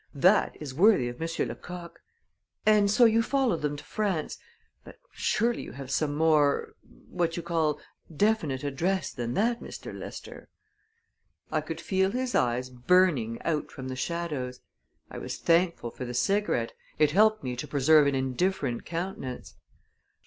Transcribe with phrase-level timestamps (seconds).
[0.15, 2.01] That is worthy of Monsieur Lecoq.
[2.65, 4.39] And so you follow them to France
[4.83, 6.73] but, surely, you have some more
[7.11, 7.79] what you call
[8.11, 10.49] definite address than that, Mistair Lester!"
[11.51, 14.61] I could feel his eyes burning out from the shadows;
[15.11, 19.53] I was thankful for the cigarette it helped me to preserve an indifferent countenance.